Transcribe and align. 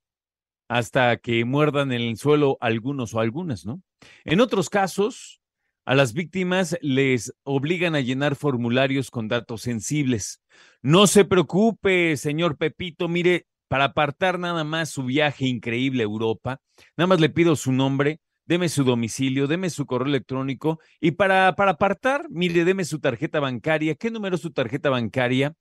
hasta 0.68 1.18
que 1.18 1.46
muerdan 1.46 1.92
en 1.92 2.02
el 2.02 2.18
suelo 2.18 2.58
algunos 2.60 3.14
o 3.14 3.20
algunas, 3.20 3.66
¿no? 3.66 3.82
En 4.26 4.42
otros 4.42 4.70
casos, 4.70 5.42
a 5.86 5.96
las 5.96 6.14
víctimas 6.14 6.78
les 6.82 7.34
obligan 7.44 7.96
a 7.96 8.02
llenar 8.02 8.36
formularios 8.36 9.12
con 9.12 9.28
datos 9.28 9.62
sensibles. 9.62 10.42
No 10.82 11.08
se 11.08 11.26
preocupe, 11.26 12.16
señor 12.18 12.58
Pepito, 12.58 13.08
mire, 13.08 13.48
para 13.74 13.86
apartar 13.86 14.38
nada 14.38 14.64
más 14.64 14.90
su 14.90 15.04
viaje 15.04 15.48
increíble 15.48 16.04
a 16.04 16.06
Europa. 16.06 16.62
Nada 16.96 17.08
más 17.08 17.20
le 17.20 17.30
pido 17.30 17.56
su 17.56 17.72
nombre, 17.72 18.20
deme 18.46 18.70
su 18.70 18.84
domicilio, 18.84 19.48
deme 19.48 19.72
su 19.72 19.88
correo 19.88 20.10
electrónico 20.10 20.80
y 21.02 21.14
para, 21.14 21.56
para 21.56 21.72
apartar, 21.72 22.28
mire, 22.30 22.66
deme 22.66 22.86
su 22.86 23.00
tarjeta 23.00 23.40
bancaria. 23.40 23.96
¿Qué 23.96 24.12
número 24.12 24.36
es 24.36 24.44
su 24.44 24.52
tarjeta 24.52 24.92
bancaria? 24.92 25.56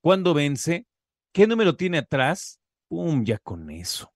¿Cuándo 0.00 0.32
vence? 0.32 0.86
¿Qué 1.30 1.46
número 1.46 1.76
tiene 1.76 1.98
atrás? 1.98 2.58
¡Pum! 2.88 3.22
Ya 3.22 3.36
con 3.36 3.68
eso. 3.68 4.14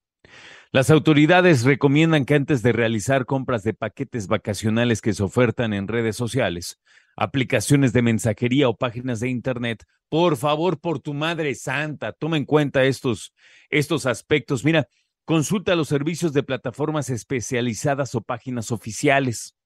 Las 0.71 0.89
autoridades 0.89 1.65
recomiendan 1.65 2.25
que 2.25 2.37
antes 2.37 2.63
de 2.63 2.73
realizar 2.73 3.27
compras 3.27 3.65
de 3.65 3.75
paquetes 3.75 4.29
vacacionales 4.29 5.03
que 5.03 5.13
se 5.13 5.25
ofertan 5.25 5.75
en 5.75 5.89
redes 5.89 6.17
sociales, 6.17 6.81
aplicaciones 7.17 7.93
de 7.93 8.03
mensajería 8.03 8.69
o 8.69 8.77
páginas 8.77 9.21
de 9.21 9.29
Internet, 9.29 9.85
por 10.09 10.37
favor, 10.37 10.81
por 10.81 11.01
tu 11.01 11.15
Madre 11.15 11.55
Santa, 11.55 12.13
toma 12.13 12.37
en 12.37 12.45
cuenta 12.45 12.85
estos, 12.85 13.33
estos 13.71 14.07
aspectos. 14.07 14.65
Mira, 14.65 14.89
consulta 15.25 15.75
los 15.75 15.89
servicios 15.89 16.33
de 16.33 16.43
plataformas 16.43 17.11
especializadas 17.11 18.15
o 18.15 18.21
páginas 18.21 18.71
oficiales. 18.73 19.57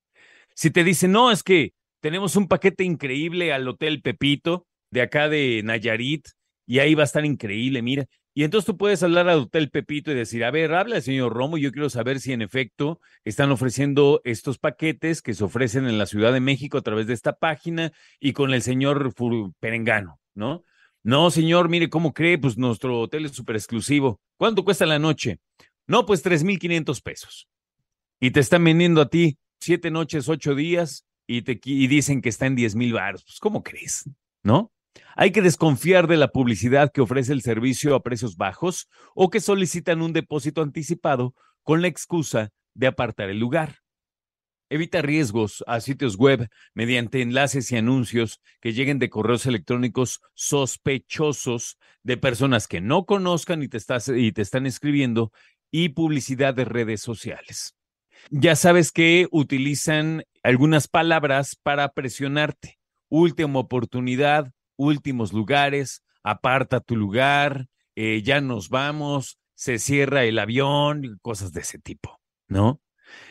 Si 0.55 0.71
te 0.71 0.85
dicen, 0.85 1.13
no, 1.13 1.31
es 1.31 1.43
que 1.43 1.75
tenemos 2.01 2.37
un 2.37 2.49
paquete 2.49 2.85
increíble 2.85 3.53
al 3.53 3.67
Hotel 3.67 4.03
Pepito 4.03 4.67
de 4.91 5.03
acá 5.03 5.29
de 5.29 5.63
Nayarit 5.65 6.29
y 6.67 6.79
ahí 6.79 6.95
va 6.95 7.03
a 7.03 7.07
estar 7.07 7.25
increíble, 7.25 7.83
mira, 7.83 8.07
y 8.39 8.45
entonces 8.45 8.67
tú 8.67 8.77
puedes 8.77 9.03
hablar 9.03 9.31
al 9.31 9.39
Hotel 9.39 9.71
Pepito 9.71 10.13
y 10.13 10.15
decir, 10.15 10.45
a 10.45 10.51
ver, 10.51 10.75
habla 10.75 10.97
el 10.97 11.03
señor 11.03 11.33
Romo, 11.33 11.57
yo 11.57 11.73
quiero 11.73 11.89
saber 11.89 12.21
si 12.21 12.35
en 12.35 12.43
efecto 12.43 13.01
están 13.25 13.51
ofreciendo 13.51 14.21
estos 14.25 14.59
paquetes 14.59 15.23
que 15.23 15.33
se 15.33 15.43
ofrecen 15.43 15.87
en 15.87 15.97
la 15.97 16.05
Ciudad 16.05 16.35
de 16.35 16.41
México 16.41 16.77
a 16.77 16.83
través 16.83 17.07
de 17.07 17.15
esta 17.15 17.39
página 17.39 17.95
y 18.21 18.35
con 18.35 18.53
el 18.53 18.61
señor 18.61 19.15
Perengano, 19.59 20.21
¿no? 20.35 20.65
No, 21.03 21.31
señor, 21.31 21.71
mire 21.71 21.89
cómo 21.89 22.13
cree, 22.13 22.37
pues 22.37 22.59
nuestro 22.59 23.01
hotel 23.01 23.25
es 23.25 23.33
súper 23.33 23.57
exclusivo. 23.57 24.21
¿Cuánto 24.37 24.67
cuesta 24.67 24.85
la 24.85 24.99
noche? 24.99 25.39
No, 25.87 26.05
pues 26.05 26.23
3.500 26.23 27.03
pesos. 27.03 27.49
Y 28.21 28.33
te 28.33 28.41
están 28.41 28.63
vendiendo 28.63 29.01
a 29.01 29.09
ti 29.09 29.39
siete 29.61 29.91
noches, 29.91 30.29
ocho 30.29 30.55
días 30.55 31.07
y, 31.27 31.41
te, 31.41 31.59
y 31.65 31.87
dicen 31.87 32.21
que 32.21 32.29
está 32.29 32.45
en 32.45 32.55
10 32.55 32.75
mil 32.75 32.93
baros. 32.93 33.25
Pues, 33.25 33.39
¿cómo 33.41 33.63
crees? 33.63 34.11
¿No? 34.43 34.75
Hay 35.15 35.33
que 35.33 35.43
desconfiar 35.43 36.07
de 36.07 36.17
la 36.17 36.29
publicidad 36.29 36.93
que 36.93 37.01
ofrece 37.01 37.33
el 37.33 37.43
servicio 37.43 37.95
a 37.95 38.03
precios 38.03 38.37
bajos 38.37 38.89
o 39.15 39.31
que 39.31 39.41
solicitan 39.41 40.03
un 40.03 40.13
depósito 40.13 40.63
anticipado 40.63 41.35
con 41.63 41.83
la 41.83 41.89
excusa 41.89 42.51
de 42.75 42.87
apartar 42.87 43.31
el 43.31 43.39
lugar. 43.39 43.79
Evita 44.69 45.01
riesgos 45.01 45.63
a 45.69 45.81
sitios 45.81 46.17
web 46.17 46.49
mediante 46.75 47.23
enlaces 47.23 47.71
y 47.71 47.77
anuncios 47.77 48.41
que 48.61 48.73
lleguen 48.73 48.99
de 48.99 49.09
correos 49.09 49.47
electrónicos 49.47 50.21
sospechosos 50.35 51.79
de 52.03 52.17
personas 52.17 52.67
que 52.67 52.81
no 52.81 53.07
conozcan 53.07 53.63
y 53.63 53.69
te, 53.69 53.79
y 54.17 54.33
te 54.33 54.43
están 54.43 54.67
escribiendo 54.67 55.33
y 55.71 55.91
publicidad 55.91 56.53
de 56.53 56.65
redes 56.65 57.01
sociales. 57.01 57.77
Ya 58.31 58.57
sabes 58.57 58.91
que 58.91 59.29
utilizan 59.31 60.25
algunas 60.43 60.89
palabras 60.89 61.57
para 61.63 61.93
presionarte. 61.93 62.79
Última 63.09 63.61
oportunidad, 63.61 64.53
últimos 64.77 65.33
lugares, 65.33 66.03
aparta 66.23 66.81
tu 66.81 66.97
lugar, 66.97 67.69
eh, 67.95 68.23
ya 68.23 68.41
nos 68.41 68.69
vamos, 68.69 69.39
se 69.55 69.79
cierra 69.79 70.25
el 70.25 70.39
avión, 70.39 71.19
cosas 71.23 71.53
de 71.53 71.63
ese 71.63 71.79
tipo, 71.79 72.21
¿no? 72.49 72.81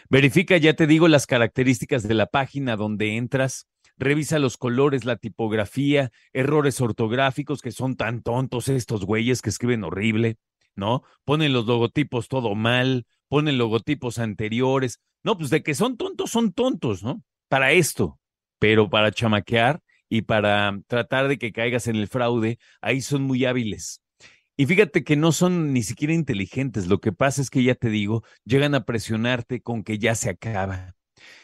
Verifica, 0.09 0.57
ya 0.57 0.73
te 0.73 0.87
digo, 0.87 1.07
las 1.07 1.27
características 1.27 2.03
de 2.07 2.13
la 2.13 2.27
página 2.27 2.75
donde 2.75 3.17
entras, 3.17 3.67
revisa 3.97 4.39
los 4.39 4.57
colores, 4.57 5.05
la 5.05 5.17
tipografía, 5.17 6.11
errores 6.33 6.81
ortográficos 6.81 7.61
que 7.61 7.71
son 7.71 7.95
tan 7.95 8.21
tontos 8.21 8.69
estos 8.69 9.05
güeyes 9.05 9.41
que 9.41 9.49
escriben 9.49 9.83
horrible, 9.83 10.37
¿no? 10.75 11.03
Ponen 11.23 11.53
los 11.53 11.65
logotipos 11.65 12.27
todo 12.27 12.55
mal, 12.55 13.05
ponen 13.27 13.57
logotipos 13.57 14.19
anteriores. 14.19 14.99
No, 15.23 15.37
pues 15.37 15.49
de 15.49 15.63
que 15.63 15.75
son 15.75 15.97
tontos, 15.97 16.31
son 16.31 16.53
tontos, 16.53 17.03
¿no? 17.03 17.23
Para 17.47 17.71
esto, 17.71 18.19
pero 18.59 18.89
para 18.89 19.11
chamaquear, 19.11 19.81
y 20.15 20.21
para 20.21 20.79
tratar 20.87 21.27
de 21.27 21.37
que 21.37 21.51
caigas 21.51 21.87
en 21.87 21.97
el 21.97 22.07
fraude, 22.07 22.57
ahí 22.79 23.01
son 23.01 23.23
muy 23.23 23.43
hábiles. 23.43 24.01
Y 24.55 24.65
fíjate 24.65 25.03
que 25.03 25.17
no 25.17 25.33
son 25.33 25.73
ni 25.73 25.83
siquiera 25.83 26.13
inteligentes, 26.13 26.87
lo 26.87 27.01
que 27.01 27.11
pasa 27.11 27.41
es 27.41 27.49
que 27.49 27.61
ya 27.61 27.75
te 27.75 27.89
digo, 27.89 28.23
llegan 28.45 28.73
a 28.75 28.85
presionarte 28.85 29.61
con 29.61 29.83
que 29.83 29.99
ya 29.99 30.15
se 30.15 30.29
acaba. 30.29 30.95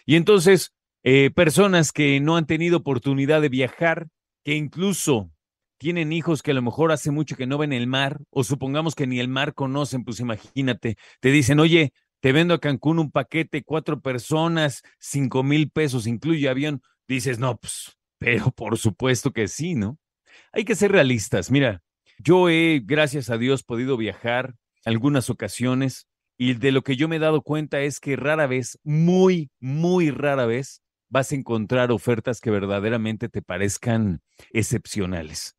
Y 0.05 0.15
entonces, 0.15 0.73
eh, 1.03 1.31
personas 1.31 1.91
que 1.91 2.21
no 2.21 2.37
han 2.37 2.45
tenido 2.45 2.77
oportunidad 2.77 3.41
de 3.41 3.49
viajar, 3.49 4.07
que 4.45 4.55
incluso 4.55 5.29
tienen 5.77 6.13
hijos 6.13 6.41
que 6.41 6.51
a 6.51 6.53
lo 6.53 6.61
mejor 6.61 6.93
hace 6.93 7.11
mucho 7.11 7.35
que 7.35 7.47
no 7.47 7.57
ven 7.57 7.73
el 7.73 7.87
mar, 7.87 8.22
o 8.29 8.46
supongamos 8.46 8.96
que 8.96 9.05
ni 9.05 9.19
el 9.19 9.28
mar 9.28 9.53
conocen, 9.53 10.05
pues 10.05 10.22
imagínate, 10.22 10.96
te 11.19 11.31
dicen, 11.31 11.59
oye, 11.59 11.91
te 12.22 12.31
vendo 12.31 12.53
a 12.53 12.59
Cancún 12.59 12.99
un 12.99 13.11
paquete, 13.11 13.63
cuatro 13.63 13.99
personas, 13.99 14.81
cinco 14.97 15.43
mil 15.43 15.69
pesos, 15.69 16.07
incluye 16.07 16.47
avión. 16.47 16.81
Dices, 17.07 17.40
no, 17.40 17.57
pues 17.57 17.97
pero 18.22 18.52
por 18.52 18.78
supuesto 18.78 19.32
que 19.32 19.47
sí, 19.47 19.73
¿no? 19.73 19.97
Hay 20.53 20.64
que 20.64 20.76
ser 20.76 20.91
realistas. 20.91 21.50
Mira, 21.50 21.82
yo 22.20 22.50
he, 22.50 22.79
gracias 22.85 23.32
a 23.32 23.40
Dios, 23.40 23.64
podido 23.64 23.97
viajar 23.97 24.53
algunas 24.85 25.32
ocasiones 25.32 26.08
y 26.38 26.53
de 26.53 26.72
lo 26.72 26.84
que 26.84 26.96
yo 26.96 27.08
me 27.08 27.16
he 27.16 27.20
dado 27.20 27.41
cuenta 27.41 27.82
es 27.82 28.00
que 28.00 28.16
rara 28.16 28.46
vez, 28.46 28.79
muy, 28.84 29.50
muy 29.59 30.12
rara 30.12 30.46
vez, 30.46 30.84
vas 31.09 31.32
a 31.32 31.35
encontrar 31.35 31.91
ofertas 31.91 32.41
que 32.41 32.52
verdaderamente 32.52 33.28
te 33.28 33.41
parezcan 33.41 34.22
excepcionales. 34.52 35.56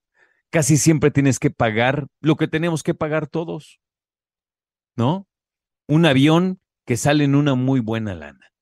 Casi 0.51 0.77
siempre 0.77 1.11
tienes 1.11 1.41
que 1.41 1.51
pagar 1.51 2.07
lo 2.21 2.37
que 2.37 2.47
tenemos 2.47 2.85
que 2.85 2.95
pagar 2.95 3.27
todos, 3.27 3.81
¿no? 4.95 5.27
Un 5.89 6.07
avión 6.07 6.61
que 6.87 6.97
sale 6.97 7.25
en 7.25 7.35
una 7.35 7.57
muy 7.57 7.81
buena 7.81 8.15
lana. 8.15 8.53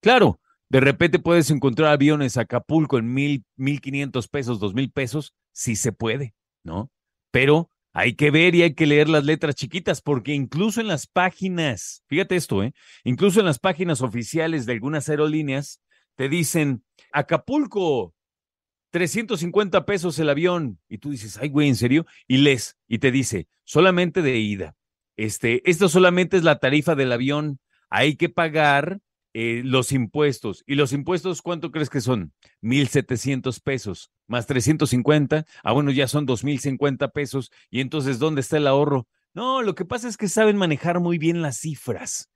Claro, 0.00 0.40
de 0.70 0.80
repente 0.80 1.18
puedes 1.18 1.50
encontrar 1.50 1.92
aviones 1.92 2.36
a 2.36 2.42
Acapulco 2.42 2.98
en 2.98 3.12
mil, 3.12 3.44
mil 3.56 3.80
quinientos 3.80 4.28
pesos, 4.28 4.60
dos 4.60 4.74
mil 4.74 4.90
pesos, 4.90 5.34
sí 5.52 5.76
se 5.76 5.92
puede, 5.92 6.34
¿no? 6.62 6.90
Pero 7.30 7.70
hay 7.92 8.14
que 8.14 8.30
ver 8.30 8.54
y 8.54 8.62
hay 8.62 8.74
que 8.74 8.86
leer 8.86 9.08
las 9.08 9.24
letras 9.24 9.54
chiquitas, 9.54 10.02
porque 10.02 10.34
incluso 10.34 10.80
en 10.80 10.88
las 10.88 11.06
páginas, 11.06 12.04
fíjate 12.06 12.36
esto, 12.36 12.62
¿eh? 12.62 12.72
Incluso 13.04 13.40
en 13.40 13.46
las 13.46 13.58
páginas 13.58 14.02
oficiales 14.02 14.66
de 14.66 14.72
algunas 14.72 15.08
aerolíneas 15.08 15.80
te 16.14 16.28
dicen, 16.28 16.84
Acapulco, 17.12 18.14
350 18.90 19.84
pesos 19.86 20.18
el 20.18 20.28
avión. 20.30 20.78
Y 20.88 20.98
tú 20.98 21.10
dices, 21.10 21.38
ay, 21.38 21.48
güey, 21.48 21.68
¿en 21.68 21.76
serio? 21.76 22.06
Y 22.26 22.38
lees 22.38 22.76
y 22.86 22.98
te 22.98 23.10
dice, 23.10 23.48
solamente 23.64 24.22
de 24.22 24.36
ida. 24.38 24.76
Este, 25.16 25.68
esto 25.68 25.88
solamente 25.88 26.36
es 26.36 26.44
la 26.44 26.58
tarifa 26.58 26.94
del 26.94 27.12
avión. 27.12 27.58
Hay 27.90 28.16
que 28.16 28.28
pagar 28.28 29.00
eh, 29.34 29.62
los 29.64 29.92
impuestos. 29.92 30.64
¿Y 30.66 30.74
los 30.74 30.92
impuestos 30.92 31.42
cuánto 31.42 31.70
crees 31.70 31.90
que 31.90 32.00
son? 32.00 32.32
1.700 32.62 33.60
pesos 33.60 34.10
más 34.28 34.46
350. 34.46 35.44
Ah, 35.64 35.72
bueno, 35.72 35.90
ya 35.90 36.06
son 36.06 36.26
2.050 36.26 37.10
pesos. 37.10 37.50
Y 37.70 37.80
entonces, 37.80 38.18
¿dónde 38.20 38.42
está 38.42 38.58
el 38.58 38.68
ahorro? 38.68 39.08
No, 39.34 39.62
lo 39.62 39.74
que 39.74 39.84
pasa 39.84 40.08
es 40.08 40.16
que 40.16 40.28
saben 40.28 40.56
manejar 40.56 41.00
muy 41.00 41.18
bien 41.18 41.42
las 41.42 41.58
cifras 41.58 42.30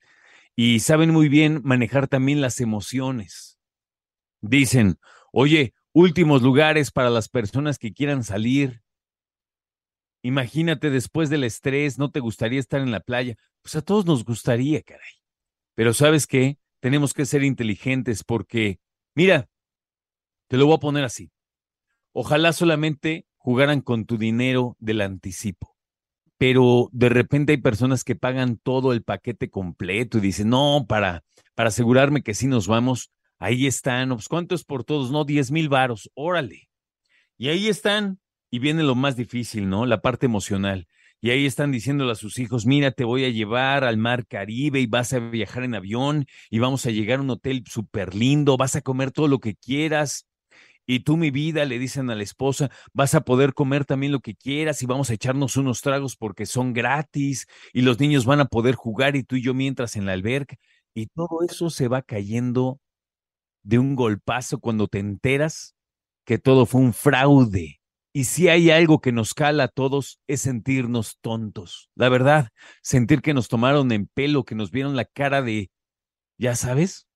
y 0.56 0.81
saben 0.81 1.11
muy 1.11 1.29
bien 1.29 1.61
manejar 1.65 2.09
también 2.09 2.41
las 2.41 2.61
emociones. 2.61 3.59
Dicen, 4.41 4.99
oye, 5.33 5.75
últimos 5.93 6.43
lugares 6.43 6.91
para 6.91 7.11
las 7.11 7.29
personas 7.29 7.79
que 7.79 7.93
quieran 7.93 8.25
salir. 8.25 8.83
Imagínate 10.23 10.91
después 10.91 11.31
del 11.31 11.44
estrés, 11.44 11.99
¿no 11.99 12.11
te 12.11 12.21
gustaría 12.21 12.61
estar 12.61 12.81
en 12.81 12.91
la 12.91 13.00
playa? 13.00 13.37
Pues 13.62 13.77
a 13.77 13.83
todos 13.83 14.06
nos 14.06 14.25
gustaría, 14.25 14.83
caray. 14.83 15.12
Pero 15.75 15.94
¿sabes 15.94 16.27
qué? 16.27 16.59
Tenemos 16.82 17.14
que 17.14 17.26
ser 17.26 17.44
inteligentes 17.44 18.25
porque, 18.25 18.81
mira, 19.14 19.49
te 20.49 20.56
lo 20.56 20.67
voy 20.67 20.75
a 20.75 20.81
poner 20.81 21.05
así. 21.05 21.31
Ojalá 22.11 22.52
solamente 22.52 23.25
jugaran 23.37 23.82
con 23.82 24.05
tu 24.05 24.19
dinero 24.19 24.76
del 24.81 25.00
anticipo. 25.00 25.76
Pero 26.38 26.88
de 26.90 27.08
repente 27.08 27.52
hay 27.52 27.58
personas 27.58 28.02
que 28.02 28.17
pagan 28.17 28.56
todo 28.56 28.93
el 28.93 29.05
paquete 29.05 29.49
completo 29.49 30.19
y 30.19 30.23
dicen, 30.23 30.49
no, 30.49 30.84
para, 30.88 31.23
para 31.55 31.69
asegurarme 31.69 32.25
que 32.25 32.34
sí 32.34 32.49
nos 32.49 32.67
vamos, 32.67 33.12
ahí 33.38 33.69
están, 33.69 34.08
pues 34.08 34.26
¿cuánto 34.26 34.56
es 34.56 34.64
por 34.64 34.82
todos? 34.82 35.12
No, 35.12 35.25
10 35.25 35.52
mil 35.52 35.69
varos, 35.69 36.11
órale. 36.14 36.69
Y 37.38 37.49
ahí 37.49 37.69
están, 37.69 38.19
y 38.50 38.58
viene 38.58 38.82
lo 38.82 38.96
más 38.96 39.14
difícil, 39.14 39.69
¿no? 39.69 39.87
La 39.87 40.02
parte 40.02 40.26
emocional. 40.26 40.88
Y 41.24 41.30
ahí 41.30 41.46
están 41.46 41.70
diciéndole 41.70 42.10
a 42.10 42.16
sus 42.16 42.40
hijos, 42.40 42.66
mira, 42.66 42.90
te 42.90 43.04
voy 43.04 43.24
a 43.24 43.28
llevar 43.28 43.84
al 43.84 43.96
mar 43.96 44.26
Caribe 44.26 44.80
y 44.80 44.86
vas 44.86 45.12
a 45.12 45.20
viajar 45.20 45.62
en 45.62 45.76
avión 45.76 46.26
y 46.50 46.58
vamos 46.58 46.84
a 46.84 46.90
llegar 46.90 47.20
a 47.20 47.22
un 47.22 47.30
hotel 47.30 47.62
súper 47.64 48.12
lindo, 48.12 48.56
vas 48.56 48.74
a 48.74 48.80
comer 48.82 49.12
todo 49.12 49.28
lo 49.28 49.38
que 49.38 49.54
quieras. 49.54 50.26
Y 50.84 51.00
tú, 51.00 51.16
mi 51.16 51.30
vida, 51.30 51.64
le 51.64 51.78
dicen 51.78 52.10
a 52.10 52.16
la 52.16 52.24
esposa, 52.24 52.72
vas 52.92 53.14
a 53.14 53.20
poder 53.20 53.54
comer 53.54 53.84
también 53.84 54.10
lo 54.10 54.19
que 54.19 54.34
quieras 54.34 54.82
y 54.82 54.86
vamos 54.86 55.10
a 55.10 55.14
echarnos 55.14 55.56
unos 55.56 55.80
tragos 55.80 56.16
porque 56.16 56.44
son 56.44 56.72
gratis 56.72 57.46
y 57.72 57.82
los 57.82 58.00
niños 58.00 58.24
van 58.26 58.40
a 58.40 58.46
poder 58.46 58.74
jugar 58.74 59.14
y 59.14 59.22
tú 59.22 59.36
y 59.36 59.42
yo 59.42 59.54
mientras 59.54 59.94
en 59.94 60.06
la 60.06 60.14
alberca. 60.14 60.56
Y 60.92 61.06
todo 61.06 61.44
eso 61.48 61.70
se 61.70 61.86
va 61.86 62.02
cayendo 62.02 62.80
de 63.62 63.78
un 63.78 63.94
golpazo 63.94 64.58
cuando 64.58 64.88
te 64.88 64.98
enteras 64.98 65.76
que 66.24 66.38
todo 66.38 66.66
fue 66.66 66.80
un 66.80 66.92
fraude 66.92 67.81
y 68.12 68.25
si 68.25 68.49
hay 68.49 68.70
algo 68.70 69.00
que 69.00 69.11
nos 69.11 69.32
cala 69.32 69.64
a 69.64 69.69
todos 69.69 70.20
es 70.26 70.43
sentirnos 70.43 71.19
tontos. 71.20 71.91
La 71.94 72.11
verdad, 72.11 72.50
sentir 72.82 73.23
que 73.23 73.32
nos 73.32 73.49
tomaron 73.49 73.91
en 73.91 74.06
pelo, 74.06 74.44
que 74.44 74.55
nos 74.55 74.70
vieron 74.70 74.97
la 74.97 75.06
cara 75.06 75.41
de, 75.41 75.70
ya 76.37 76.55
sabes, 76.55 77.06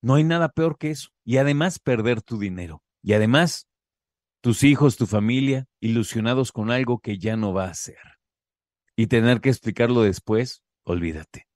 no 0.00 0.14
hay 0.14 0.24
nada 0.24 0.48
peor 0.48 0.78
que 0.78 0.90
eso. 0.90 1.10
Y 1.24 1.36
además 1.36 1.78
perder 1.78 2.22
tu 2.22 2.38
dinero. 2.38 2.82
Y 3.02 3.12
además, 3.12 3.68
tus 4.40 4.62
hijos, 4.62 4.96
tu 4.96 5.06
familia, 5.06 5.66
ilusionados 5.80 6.52
con 6.52 6.70
algo 6.70 7.00
que 7.00 7.18
ya 7.18 7.36
no 7.36 7.52
va 7.52 7.66
a 7.66 7.74
ser. 7.74 7.98
Y 8.96 9.08
tener 9.08 9.42
que 9.42 9.50
explicarlo 9.50 10.02
después, 10.02 10.62
olvídate. 10.84 11.46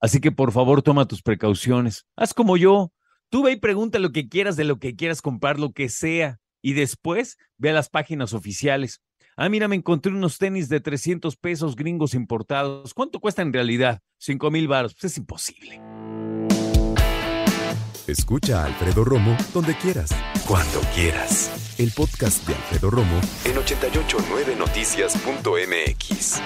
Así 0.00 0.20
que 0.20 0.30
por 0.30 0.52
favor 0.52 0.82
toma 0.82 1.06
tus 1.06 1.22
precauciones. 1.22 2.06
Haz 2.14 2.34
como 2.34 2.56
yo. 2.56 2.92
Tú 3.30 3.42
ve 3.42 3.52
y 3.52 3.56
pregunta 3.56 3.98
lo 3.98 4.12
que 4.12 4.28
quieras 4.28 4.56
de 4.56 4.64
lo 4.64 4.78
que 4.78 4.94
quieras 4.94 5.22
comprar, 5.22 5.58
lo 5.58 5.72
que 5.72 5.88
sea 5.88 6.41
y 6.62 6.72
después 6.72 7.36
ve 7.58 7.70
a 7.70 7.74
las 7.74 7.90
páginas 7.90 8.32
oficiales. 8.32 9.02
Ah, 9.36 9.48
mira, 9.48 9.68
me 9.68 9.76
encontré 9.76 10.12
unos 10.12 10.38
tenis 10.38 10.68
de 10.68 10.80
300 10.80 11.36
pesos 11.36 11.76
gringos 11.76 12.14
importados. 12.14 12.92
¿Cuánto 12.94 13.20
cuesta 13.20 13.42
en 13.42 13.52
realidad? 13.52 14.00
5 14.18 14.50
mil 14.50 14.66
baros. 14.68 14.94
Pues 14.94 15.12
es 15.12 15.18
imposible. 15.18 15.80
Escucha 18.06 18.62
a 18.62 18.66
Alfredo 18.66 19.04
Romo 19.04 19.36
donde 19.54 19.74
quieras, 19.76 20.10
cuando 20.46 20.80
quieras. 20.94 21.74
El 21.78 21.90
podcast 21.92 22.46
de 22.46 22.54
Alfredo 22.54 22.90
Romo 22.90 23.18
en 23.44 23.56
889noticias.mx. 23.56 26.42